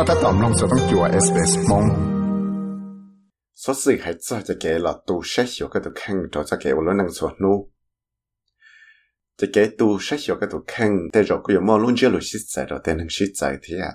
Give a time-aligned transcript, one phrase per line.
[0.00, 1.94] 覺得當弄就當叫我 SBS 夢。
[3.52, 7.68] 所以係真係嘅啦，到寫小嗰度傾到真嘅，我都能做咯。
[9.36, 13.92] 只嘅到寫小嗰度傾，但係佢又冇論住路寫在度，但係寫在啲啊。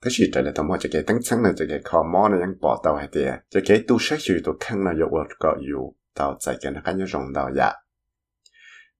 [0.00, 7.70] 但是在嚟到冇只嘅等親咧，只嘅靠冇咧樣搏到係啲啊，只嘅到寫小度傾啦，又我個要到在嘅那間要用到呀。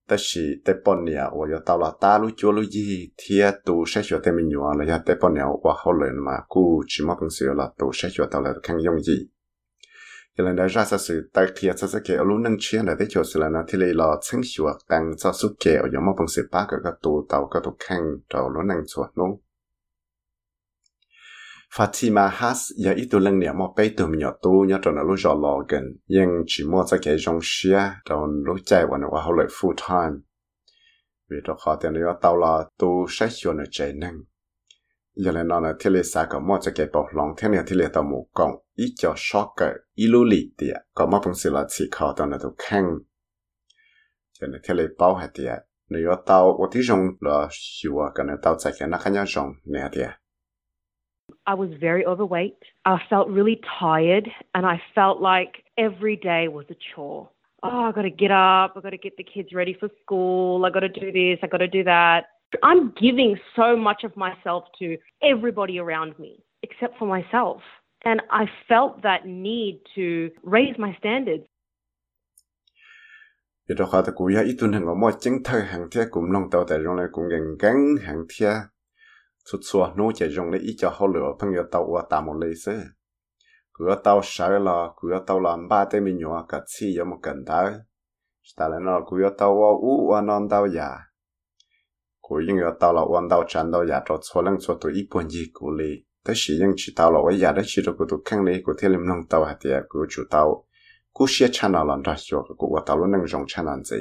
[0.09, 3.41] ta chỉ tế bọn nhà và giờ tao là ta lúc chúa lúc gì thì
[3.65, 6.31] tụ sẽ cho tế mình nhỏ là giờ tế bọn nhà và hậu lần mà
[6.47, 9.29] cú chỉ mong cần sự là tụ sẽ cho tao là khăn dùng gì
[10.37, 12.95] giờ lần đó ra sa sự ta kia sa sa kia lúc nâng chia là
[12.99, 15.87] tế cho sự là nó thì lấy là chính sửa càng sa súc kia ở
[15.93, 17.99] giờ mong cần sự ba cái cái tụ tao cái tụ khăn
[18.33, 19.29] tao lúc nâng sửa luôn
[21.75, 25.15] Fatima Has ya itu leng nia mo pe tu myo tu nya to na lu
[25.17, 25.85] jo lo gen.
[26.07, 29.45] Yang chi mo za ke jong xia, don lu chai wa na wa ho le
[29.47, 30.15] full time.
[31.29, 34.15] Vì đó khó tiền nó tao là tu sách cho nó chạy nâng
[35.15, 37.75] giờ này nó là thiết lập sa có một cái bảo lòng thế này thiết
[37.75, 41.35] lập tao muốn công ít cho sót cái ít lưu lì tiệt có một phần
[41.35, 42.97] sự là chỉ khó tao là tu khang
[44.39, 48.25] giờ này thiết lập bảo hạt tiệt nếu tao có tí rong là sửa cái
[48.25, 50.09] này tao chạy cái nó khá nhau rong nè tiệt
[51.49, 52.57] I was very overweight.
[52.85, 57.27] I felt really tired and I felt like every day was a chore.
[57.63, 58.73] Oh, I got to get up.
[58.77, 60.63] I got to get the kids ready for school.
[60.63, 61.39] I got to do this.
[61.41, 62.25] I got to do that.
[62.61, 67.61] I'm giving so much of myself to everybody around me except for myself.
[68.05, 71.45] And I felt that need to raise my standards.
[79.51, 80.11] Cú ya nô
[80.77, 81.07] cho họ
[81.39, 82.33] phong yo tàu qua một
[85.43, 87.73] làm ba tên mình nhỏ chi yo một cần ta
[88.57, 90.89] ta lại nó cứ tàu qua u qua non tàu già.
[92.29, 94.93] Cứ những yo tàu là quan tàu chán tàu già cho xua lăng xua tụi
[94.93, 97.19] ít buồn gì cứ lấy tới khi những chỉ tàu là
[97.65, 100.65] chỉ được cứ tụi khang lấy cứ theo liêm nong tàu hạt tiệt chủ tàu.
[101.19, 102.55] Cứ xia chán nào lần ra xua cứ
[102.97, 103.97] luôn nâng rong chán làm gì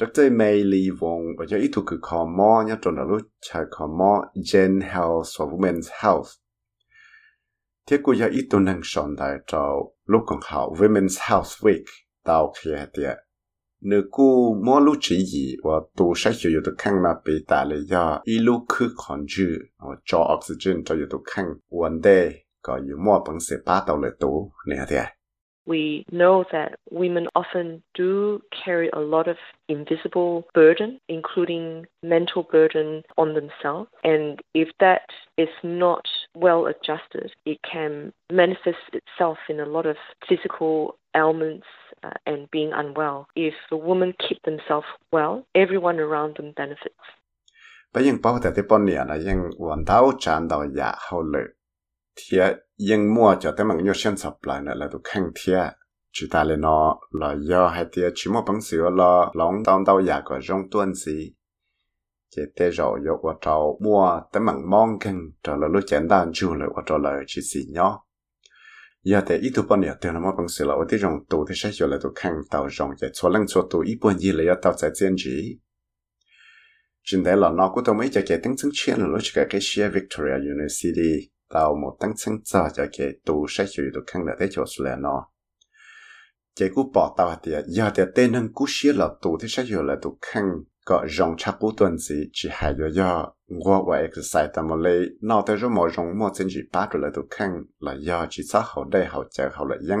[0.00, 0.32] Dr.
[0.32, 3.62] May Lee Wong và cho ít thuộc cứ khó mò nhá trong đó lúc chạy
[3.70, 6.28] khó mò Gen Health và Women's Health.
[7.86, 11.84] Thế cô cho ít tuần năng sòn đại cho lúc còn hảo Women's Health Week
[12.24, 13.16] tao khi hạt tiệt.
[13.80, 17.32] Nếu cô mua lúc chỉ gì và tu sách cho yếu tố khăn là bị
[17.48, 19.46] tạ lệ do ít lúc cứ còn dư
[19.78, 22.32] và cho oxygen cho yếu tố khăn vấn đề
[22.62, 25.19] có yếu mua bằng sẽ ba tàu lệ tố nè tiệt.
[25.69, 29.37] We know that women often do carry a lot of
[29.67, 33.89] invisible burden, including mental burden on themselves.
[34.03, 36.05] And if that is not
[36.35, 39.97] well adjusted, it can manifest itself in a lot of
[40.29, 41.65] physical ailments
[42.03, 43.27] uh, and being unwell.
[43.35, 46.93] If the women keep themselves well, everyone around them benefits.
[47.91, 51.55] 不应包在这半年了，应晚到站到也好了。
[52.30, 55.72] thiệt yên mua cho tới mình nhiều xem sập lại nữa là tụ khăn thiệt
[56.12, 59.84] chỉ ta lên nó là do hai tia chỉ một bằng sữa là lòng đau
[59.86, 61.34] đau giả của trong tuần gì
[62.36, 66.08] chỉ tê rồi yo qua trâu mua tới mảng mong kinh trở là lúc chén
[66.08, 68.04] đàn chu lại qua trâu là chỉ xì nhỏ
[69.02, 71.12] giờ thì ít tu bao nhiêu tiền là một bằng sữa là ở đây trong
[71.30, 73.98] tu thì sẽ cho là tu khăn tàu rồng chỉ số lần số tu ít
[74.00, 75.58] bao nhiêu là tàu giải chiến chỉ.
[77.04, 79.46] Chính thế là nó cũng tôi mấy cho cái tính chứng chiến là lúc cái
[79.50, 84.24] cái Victoria University tao một tăng sinh cho cho cái tu sẽ chịu được khăn
[84.26, 85.26] là thế chỗ là nó
[86.60, 89.64] cái cú bỏ tao thì giờ thì tên nâng cú xí là tu thì sẽ
[89.68, 90.44] chịu là tù khăn
[90.84, 94.76] có rong chắc cú tuần gì chỉ hay do do ngô và exercise tầm một
[94.76, 97.96] lấy nó tới rồi mà rong mua chân chỉ bắt rồi là tù khăn là
[98.00, 99.98] do chỉ sao hậu đây hậu chờ hậu là dân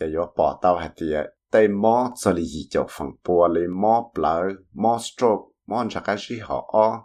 [0.00, 1.06] cái do bỏ tao thì
[1.50, 6.02] tay mò cho lý gì cho phẳng, bùa lấy mò blur mò stroke mò chắc
[6.04, 7.04] cái gì họ o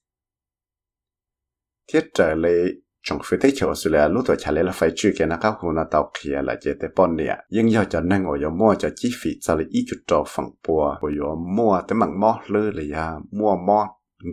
[1.87, 2.65] thiết trở lệ
[3.03, 5.37] chúng phải thấy chỗ sự là lúc tuổi trả lệ là phải chịu cái nó
[5.41, 8.33] các hồ nó tàu kia là chế tế bọn nè nhưng do cho nên ở
[8.39, 11.81] yếu mua cho chi phí cho lệ ít chút cho phẳng bùa ở yếu mua
[11.87, 13.87] tới mảng mò lư là ya mua mò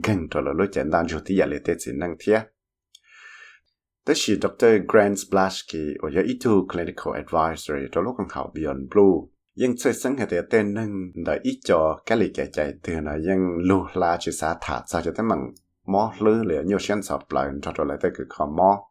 [0.04, 2.40] gần cho là lúc chẳng đang chủ tí giả lệ tế chỉ năng thiết
[4.06, 4.66] tới chỉ Dr.
[4.88, 9.28] Grant Blasky ở yếu ít tu clinical advisory cho lúc còn khảo Beyond Blue
[9.62, 10.90] ยังช่วยสังเกตเต้นนึง
[11.26, 15.40] ดอยอีจอแกลิแก่ใจเตือนยังลูลาชิสาถาจะจะตั้งมัง
[15.88, 18.84] mò lư liền nhiều sen sập lại cho rồi lại tới cái khó mò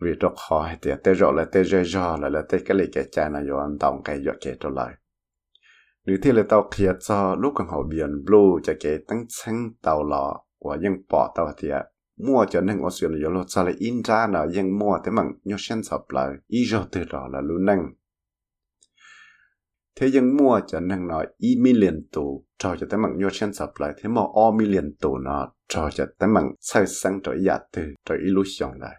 [0.00, 2.84] vì đó khó thì tới rồi lại tới rồi rồi lại lại tới cái lý
[2.92, 4.94] cái chai này yon đồng cái giọt cái trở lại
[6.06, 9.54] nếu thì là tàu kia cho lúc còn họ biển blue cho cái tăng chân
[9.82, 11.68] tàu lọ và những bỏ tàu thì
[12.16, 15.14] mua cho nên ở xuyên là lo cho lại in ra là những mua tới
[15.16, 17.92] bằng nhiều sen sập lại ý rồi từ đó là luôn năng
[20.00, 21.56] thế mua cho nên nói y
[22.12, 23.00] tù cho cho tới
[23.32, 24.22] chân sập lại thế mà
[25.00, 26.28] tù nó cho cho tới
[26.60, 27.94] sai sang y từ
[28.80, 28.96] lại.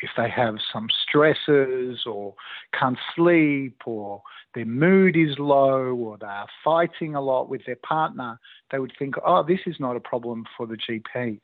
[0.00, 2.34] If they have some stresses or
[2.72, 4.20] can't sleep or
[4.54, 8.38] their mood is low or they are fighting a lot with their partner,
[8.70, 11.40] they would think, oh, this is not a problem for the GP.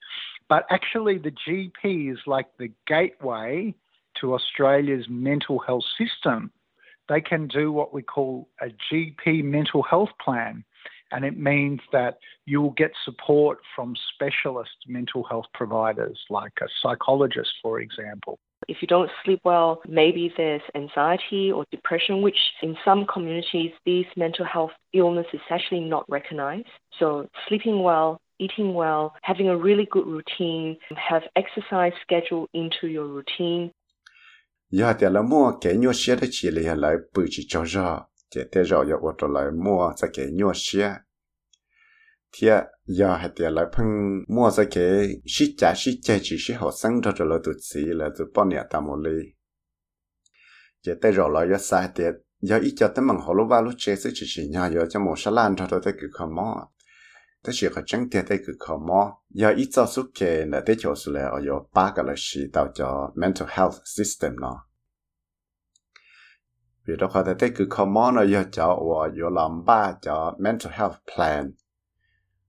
[0.49, 3.75] But actually, the GP is like the gateway
[4.21, 6.53] to Australia's mental health system
[7.09, 10.65] they can do what we call a GP mental health plan.
[11.13, 16.67] And it means that you will get support from specialist mental health providers, like a
[16.83, 18.39] psychologist, for example.
[18.67, 24.07] If you don't sleep well, maybe there's anxiety or depression, which in some communities, these
[24.17, 26.67] mental health illness is actually not recognized.
[26.99, 33.07] So sleeping well, eating well, having a really good routine, have exercise schedule into your
[33.07, 33.71] routine,
[34.77, 37.99] giờ thì là mua cái nhua xe đó chỉ là lại bự chỉ cho ra
[38.31, 40.95] chỉ thế rồi giờ tôi lại mua cái cái nhua xe
[42.33, 42.49] thì
[42.87, 43.87] giờ hay thì lại phân
[44.29, 47.57] mua cái cái sĩ trả sĩ chạy chỉ sĩ học sinh cho cho là tụt
[47.61, 49.23] sĩ là tụt bao nhiêu tao một ly
[50.83, 52.05] chỉ thế rồi lại giờ sai thì
[52.41, 54.87] giờ ít cho tới bằng họ lúc vào lúc chơi sẽ chỉ chỉ nhà giờ
[54.91, 56.69] cho một số lan cho tôi tới cái không mò
[57.45, 60.61] thế chỉ có chẳng thể tới cái không mò giờ ít cho số cái là
[60.67, 64.37] tới chỗ số là ở giờ ba cái là sĩ tạo cho mental health system
[64.41, 64.67] nó
[66.87, 69.95] vì đó có thể tới cái không mò nó giờ cho và giờ làm ba
[70.03, 71.53] cho mental health plan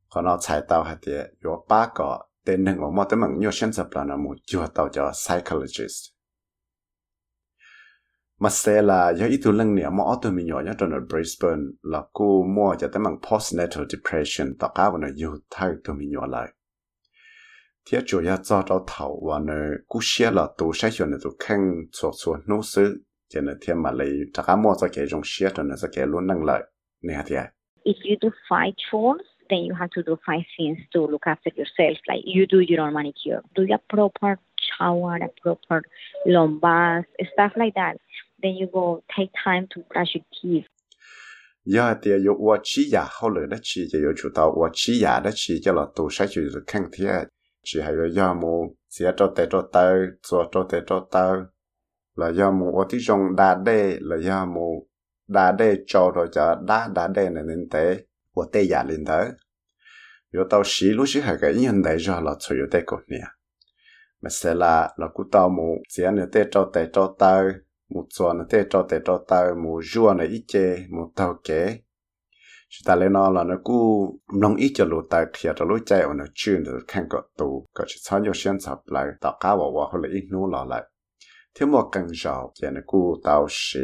[0.09, 2.07] còn nó chạy tàu hạt địa giờ ba cái
[2.45, 6.14] tên nâng ở một tấm bằng nhiều sinh tập là nó một chùa cho psychologist
[8.39, 11.61] mà sẽ là do ít lần nữa mà ở tôi mình nhỏ nhất trong Brisbane
[11.83, 15.95] là cô mua cho tới bằng postnatal depression tất cả bọn nó yêu thay tôi
[15.95, 16.47] mình nhỏ lại.
[17.91, 19.53] Thiết chủ yếu cho cho thầu và nó
[19.87, 21.59] cú xe là tổ sai chuyện nó khăn
[21.91, 25.21] cho cho nô sư cho nên thiên mà lấy tất cả mua cho cái trong
[25.23, 26.63] xe cho nó sẽ cái luôn năng lợi
[27.01, 27.35] nè thì
[27.83, 31.51] If you do five chores, then you have to do five things to look after
[31.57, 31.97] yourself.
[32.07, 35.81] Like you do your own manicure, do a proper shower, a proper
[36.25, 37.97] long bath, stuff like that
[38.45, 40.67] then you will take time to brush your teeth.
[41.65, 45.03] giờ thì yo wa chi ya ho le na chi yo chu ta wa chi
[45.03, 47.23] ya na chi cho là tu sa chu khang thia
[47.63, 51.45] chỉ hay là do mu xia cho tê cho tao cho cho tê cho tao
[52.15, 54.87] là do mu ở tí trong đa đê, là do mu
[55.27, 57.97] đa đê cho rồi cho đa đa đê này nên tế
[58.31, 59.29] của tê giả lên tới
[60.33, 62.99] yo tao xí lúc xí hay cái nhân đấy rồi là cho yo tê cột
[63.07, 63.21] nè.
[64.21, 67.51] Mà sẽ là là cú tao mu xia nữa tê cho tê cho tao
[67.89, 71.35] một số nó thế cho thế cho tao, một rùa nó ít chê, một tàu
[71.43, 71.79] kế
[72.77, 73.73] chỉ ta lên nó là nó cứ
[74.39, 77.21] nông ít cho lũ ta kia cho lũ chạy ở nó chuyên được khăn cọ
[77.37, 77.65] tù.
[77.73, 80.47] Có chỉ sao nhiều xuyên sập lại tạo cá vào vào hoặc là ít nô
[80.47, 80.83] lọ lại.
[81.59, 83.79] Thiếu một cần giàu thì nó cứ tao sĩ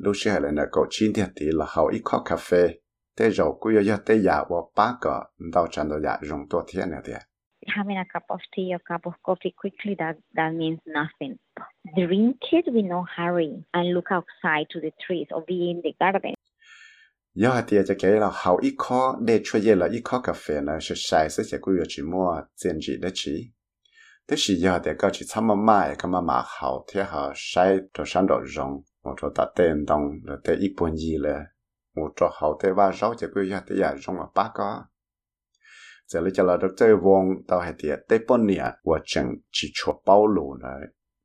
[0.00, 2.68] lũ sĩ hay là nó có chín thiệt thì là hậu ít khó cà phê.
[3.18, 5.20] Thế rồi cú yo tê giả vào ba cái
[5.52, 7.22] tao chẳng đào giả dùng tua thiên này thiệt
[7.68, 11.38] having a cup of tea or cup of coffee quickly, that, that means nothing.
[11.96, 15.92] Drink it with no hurry and look outside to the trees or be in the
[16.00, 16.34] garden.
[17.36, 20.32] giờ thì cho cái là hậu ít khó để cho ye là ít khó cà
[20.32, 23.50] phê là sẽ sai sẽ sẽ quy chỉ mua tiền gì đấy chỉ
[24.28, 27.32] thế thì giờ thì có chỉ tham mà mai cái mà mà hậu thế họ
[27.34, 31.16] sai cho sáng độ rong một chỗ ta tên đồng là thế ít bốn gì
[31.18, 31.44] là
[31.96, 34.84] một chỗ hậu thế ba sáu chỉ quy giờ thì giờ rong mà ba có
[36.10, 40.72] จะเลยจะเราดรวงตาเหตียเตปนเนี่ยว่าจังจิชัวเป้าหลูนะ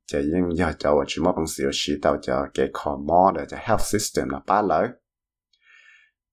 [0.09, 4.85] จะยิ่งอยากจะว่าชิมอบังเสียวชีตาจะเกคอมอเดจะ health system นะป้าเลย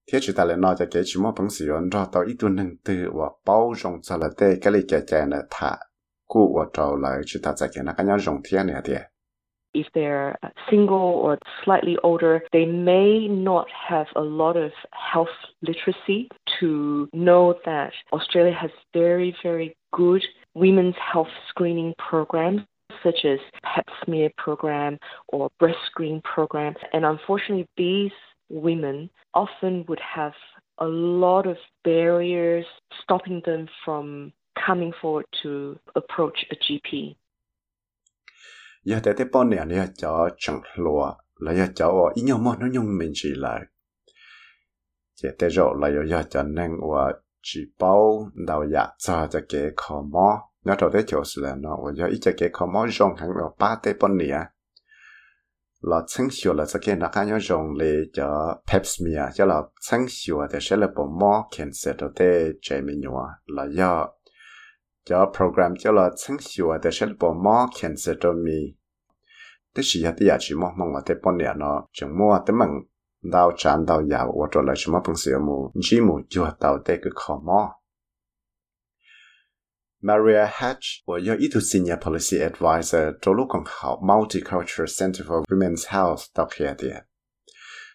[0.05, 5.71] เที่ยชิตาเลยนอจะเกชิมอบังเสียวรอตาอีตัวหนึ่งตือว่าเป้าจงจะละเตก็เลยแกแจนะถ้า
[6.33, 9.01] กู้ว่าเราเลยชิตาจะเกนะกันยังจงเที่ยเนี่ยเดีย
[9.81, 15.29] if they're uh, single or slightly older, they may not have a lot of health
[15.63, 16.29] literacy
[16.61, 22.63] to know that Australia has very, very good women's health screening programs
[23.03, 26.75] such as pap smear program or breast screen program.
[26.93, 28.11] And unfortunately, these
[28.49, 30.33] women often would have
[30.79, 32.65] a lot of barriers
[33.03, 34.33] stopping them from
[34.67, 37.17] coming forward to approach a GP.
[38.85, 42.53] Giờ thế thế bọn này này cho chẳng lúa là giờ cho ý nhau mà
[42.61, 43.61] nó nhung mình chỉ lại
[45.23, 49.41] giờ thế rồi là giờ cho nên và chỉ bao đầu giờ dạ cho cho
[49.49, 50.43] cái khó mò.
[50.65, 53.31] Nó đầu thế chỗ là nó và giờ ít cho cái khó mò rong hàng
[53.37, 54.29] vào ba thế bọn này
[55.81, 59.45] là chân sửa là cho cái nó cái nhau rong lệ cho pep smear cho
[59.45, 63.67] là chân sửa thì sẽ là bộ mò cancer đầu thế chế mình nhau là
[63.71, 64.07] giờ
[65.09, 68.75] cho program cho là sáng sủa à, để sẽ bỏ mò cancer cho mi.
[69.75, 71.87] Thế sĩ hạt địa chỉ mong mong ở thế bọn nhà nó.
[71.93, 72.71] Chẳng mua thế mong
[73.23, 75.73] đào chán đào giàu và trở lại chúng mong sửa mù.
[75.81, 77.75] Chỉ mù chưa đào thế cứ khó mò
[80.01, 87.05] Maria Hatch 我要一头 Senior Policy Advisor 做路更好 Multicultural Center for Women's Health 到 K 点，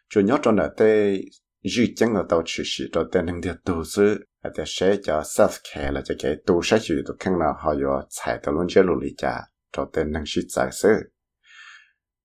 [0.10, 1.32] 就要做那对
[1.63, 4.98] dư chẳng ở tàu chỉ sĩ đầu tiên hàng điều tu sư ở đây sẽ
[5.03, 8.39] cho sát khe là cho cái tu sát chỉ tu khăn nào họ yo chạy
[8.43, 9.41] tàu luôn chơi lù lì cha
[9.77, 10.89] đầu tiên hàng sĩ giải sư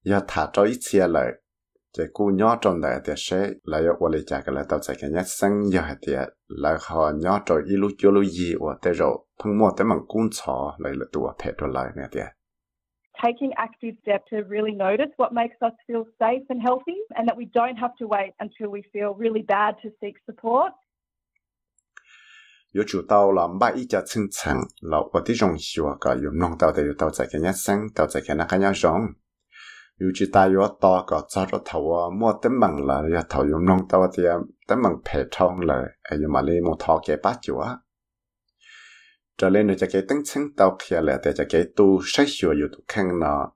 [0.05, 1.33] giờ thả cho ít xe lại
[1.97, 4.79] chỉ cú nhỏ trong đời thì sẽ là yo quan lý cha cái là tàu
[4.79, 6.13] chạy cái nhất sang giờ thì
[6.49, 9.87] là họ nhỏ rồi ít lúc chơi lúc gì ở đây rồi thằng mua tới
[9.91, 12.21] bằng cún chó lại là tu ở phe rồi lại nè thì
[13.23, 17.37] taking active steps to really notice what makes us feel safe and healthy and that
[17.37, 20.73] we don't have to wait until we feel really bad to seek support.
[22.73, 29.15] 有做到啦，买一家清晨，老我的容许我个有弄到的有到在个人生，到在个那个人容。
[29.97, 34.23] 有只大约到个早着头啊，莫得忙了，要头有弄到的，
[34.67, 35.75] 得忙陪同了，
[36.11, 37.81] 哎呦嘛哩莫讨给八九啊。
[39.39, 42.53] trở lên nữa cho cái tính sinh tàu kia là để cho cái tu sách sửa
[42.53, 43.53] yếu tu khăn nó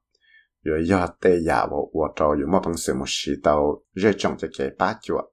[0.65, 4.13] yếu yếu tế giả bộ vô trò yếu mà bằng sự một sĩ tao rơi
[4.19, 5.25] trong cho cái bá chuột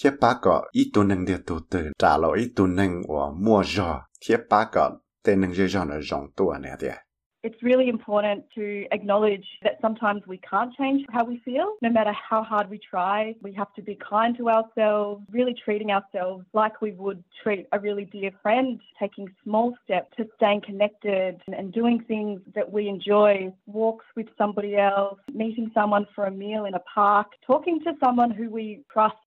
[0.00, 3.34] thiết bá có ít tu nâng địa tu từ, trả lỗi ít tu nâng của
[3.40, 4.00] mua rò.
[4.26, 4.90] Thiết bá có
[5.24, 6.94] tên nâng rơi rò nó tu tua nè tiệt
[7.44, 11.74] It's really important to acknowledge that sometimes we can't change how we feel.
[11.82, 15.90] No matter how hard we try, we have to be kind to ourselves, really treating
[15.90, 21.40] ourselves like we would treat a really dear friend, taking small steps to staying connected
[21.48, 26.66] and doing things that we enjoy, walks with somebody else, meeting someone for a meal
[26.66, 29.18] in a park, talking to someone who we trust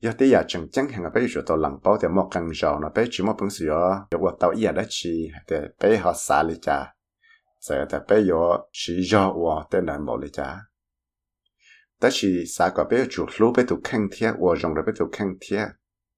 [0.00, 6.92] 有啲人正正行啊，比如到冷包的莫更少呢，比如莫本事哦，有我到一的去的，比好啥哩家。
[7.68, 10.56] sẽ ta bây giờ chỉ cho wo tên đàn mồ lì cha
[12.00, 14.92] ta chỉ xã có bé chuột lú, bé tụ khăng thia wo rong rồi bé
[14.98, 15.64] tụ khăng thia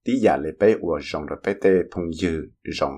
[0.04, 2.42] tí giả lì bé wo rong rồi bé tê thùng dư
[2.80, 2.92] rong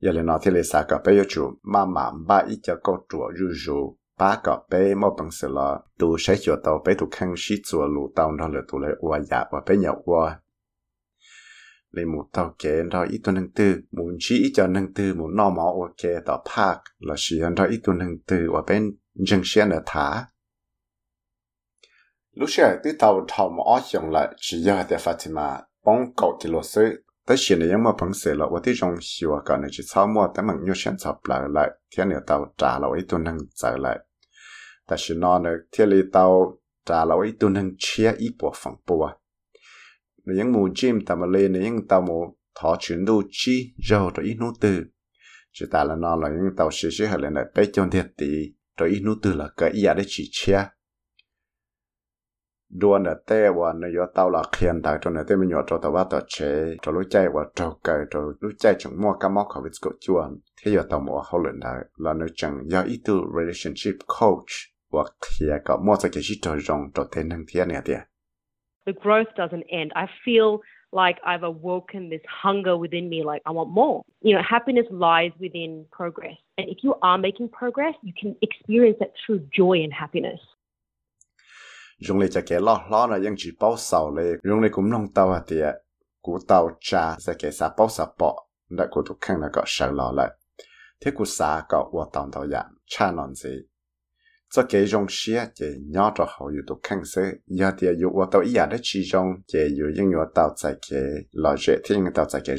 [0.00, 2.76] giờ lì nói thì lấy xã có bé yo chuột mà mà ba ít cho
[2.82, 6.82] cô chuột rú rú ba có bé mò bằng sờ lọ tụ sẽ chuột tàu
[6.86, 9.78] bé tụ khăng xí chuột lù tàu, nó lì tụ lì wo giả và bây
[9.78, 10.30] giờ wo
[11.92, 18.82] เลยหมูเต่าเกนเราอีตัวหนึ่งตื้อหมูชี้อีจอหนึ่งตื้อหมูนอหมอโอเคต่อภาคเราเชียนเราอีตัวหนึ่งตื้อว่าเป็น
[19.28, 20.06] จังเชียนเดถา
[22.38, 25.48] ลูกเชื่อที่เต่าทอมอ้อชงละชี้ยาเดฟาติมา
[25.84, 26.84] ป้องเก่าจิโลซึ
[27.24, 33.94] แต่เชียนยังมาพังเสละว่าที่จงชิวกันในจิตเศร้ามัวแต่มันยุ่งเชียนสับล่าละเทียนเหนือเต่าจ่าเราอีตัวหนึ่งจ่าละ
[34.86, 36.24] แต่ชินอนเนเทียนลีเต่า
[36.88, 39.04] จ่าเราอีตัวหนึ่งเชียอีปวฝังปัว
[40.24, 43.74] nếu những mù chim tầm mà lên nếu những tàu mù thọ chuyển đô chi
[43.88, 44.84] rồi rồi ít nút từ
[45.52, 48.54] chỉ ta là nó là những tàu sử hay là lại bé trong thiệt thì
[48.76, 50.64] rồi ít nút từ là cái ý để chỉ chia
[52.72, 55.62] đua nè tê và nè yo tàu là khiên tại cho nè tê mình nhỏ
[55.66, 56.76] cho tàu bắt tàu chế.
[56.82, 59.90] Cho lối chạy và cho cái cho lối chạy chẳng mua cái móc học của
[60.00, 63.94] chuan thế yo tàu mua hậu lần đại là nó chẳng do ít từ relationship
[64.20, 64.46] coach
[64.92, 68.11] và khi có mua cho cái gì cho rong cho thế năng thiên nè tiệt
[68.86, 69.92] the growth doesn't end.
[69.94, 70.60] I feel
[70.92, 74.02] like I've awoken this hunger within me, like I want more.
[74.20, 76.36] You know, happiness lies within progress.
[76.58, 80.40] And if you are making progress, you can experience that through joy and happiness.
[82.00, 85.76] Le lo lo na chi sao le le tia
[86.80, 88.28] cha sa ke sa sa tu
[88.70, 90.28] na lo.
[91.00, 91.66] Thế sa
[92.86, 93.12] cha
[94.54, 94.98] cho giờ
[95.58, 95.66] thì
[98.32, 98.52] tàu ý
[99.94, 101.00] những tàu tại cái
[102.14, 102.56] tàu tại cái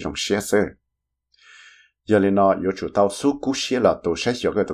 [2.05, 2.51] giờ nó
[2.93, 3.09] tàu
[3.79, 3.95] là
[4.55, 4.65] cái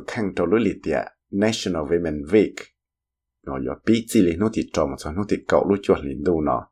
[0.84, 2.54] địa National Women Week.
[3.46, 3.60] Nó
[4.38, 4.70] nó thì
[5.30, 5.66] thì cậu
[6.46, 6.68] nó.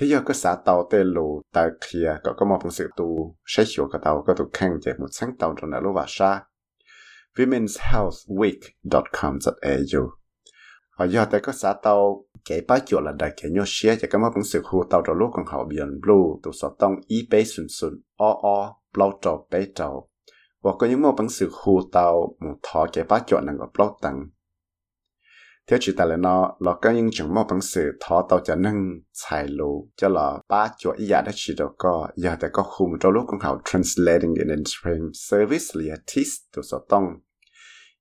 [0.00, 3.88] Giờ có xã tàu tê lù tại kia có có một sự tu sẽ hiểu
[3.92, 6.42] cái tàu có tu khang chạy một sáng tàu trong đó lúc vào sa
[7.36, 10.10] womenshealthweek.com.au
[10.96, 14.08] ở do tại có xã tàu kể bá chỗ là đại kể nhau xe cho
[14.10, 16.92] cái một phần sự khu tàu trong lúc còn hậu biển blue, tụ sở tông,
[17.06, 20.08] y bế xuân xuân o o blau trò bế trầu.
[20.62, 23.66] Và có những một phần sự khu tàu, một thọ kể bá chỗ năng ở
[23.78, 24.26] blau tăng
[25.70, 28.54] theo chỉ tại là nó nó có những trường mẫu bằng sự thọ tàu cho
[28.54, 32.50] nâng, xài lũ cho là ba chỗ ý giả đã chỉ được có, giờ tại
[32.52, 34.68] có khung trong lúc cũng học translating in and
[35.14, 37.04] service là test từ sổ tông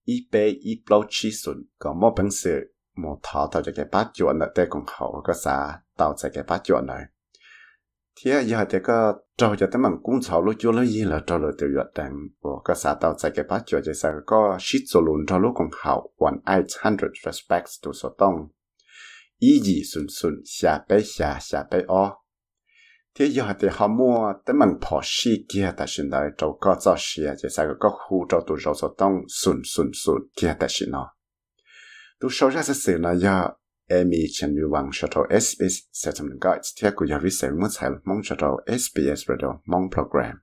[0.05, 3.85] ý bê ý bao chi xuân có mẫu bằng sự một thọ tàu cho cái
[3.91, 7.03] ba chỗ nữa để cũng học có xa tàu cho cái ba chỗ này
[8.23, 11.21] thế giờ thì có trâu cho tới bằng cũng cháu lúc chúa lấy gì là
[11.27, 14.11] trâu lời tiểu yuật đằng của các xã tàu tại cái bát chúa chỉ sao
[14.25, 18.33] có shit số luôn trâu lúc còn hậu one eight hundred respects to số tông.
[19.39, 22.15] Ý gì xuân xuân xả bé xả xả bé o.
[23.15, 26.75] Thế giờ thì họ mua tới bằng bỏ xí kia ta xin đời, trâu có
[26.81, 30.17] cho xí à, chỉ sao có khu trâu tụ rau số tông, xuân xuân xuân
[30.41, 31.07] kia ta xin nó.
[32.19, 33.47] Tu sau ra sẽ xử là giờ
[33.90, 37.68] Amy Chen Yu Wang cho tàu SBS Settlement Guides theo của giáo viên sẽ mất
[37.78, 40.34] hại mong cho tàu SBS Radio mong program.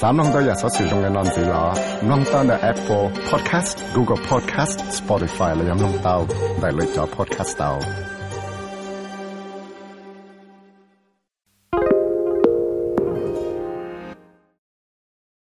[0.00, 6.24] 三弄到日所使用嘅案子啦，弄到嘅 Apple Podcast、Google Podcast、Spotify 嚟饮弄到，
[6.62, 8.11] 嚟嚟咗 Podcast 到。